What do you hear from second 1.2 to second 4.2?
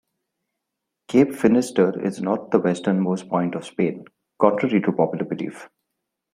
Finisterre is not the westernmost point of Spain,